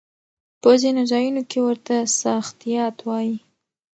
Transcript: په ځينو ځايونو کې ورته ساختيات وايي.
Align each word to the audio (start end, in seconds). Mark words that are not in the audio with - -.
په 0.61 0.69
ځينو 0.81 1.01
ځايونو 1.11 1.41
کې 1.49 1.59
ورته 1.67 1.95
ساختيات 2.21 2.97
وايي. 3.07 3.35